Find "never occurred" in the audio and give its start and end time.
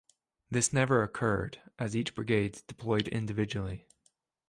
0.73-1.61